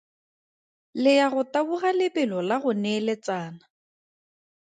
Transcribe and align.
Le 1.01 1.11
ya 1.19 1.27
go 1.33 1.43
taboga 1.53 1.89
lebelo 1.99 2.37
la 2.47 2.55
go 2.63 2.71
neeletsana. 2.83 3.63